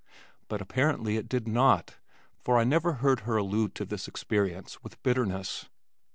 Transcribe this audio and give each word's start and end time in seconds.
But 0.47 0.61
apparently 0.61 1.15
it 1.17 1.29
did 1.29 1.47
not, 1.47 1.97
for 2.39 2.57
I 2.57 2.63
never 2.63 2.93
heard 2.93 3.19
her 3.19 3.37
allude 3.37 3.75
to 3.75 3.85
this 3.85 4.07
experience 4.07 4.83
with 4.83 5.03
bitterness. 5.03 5.69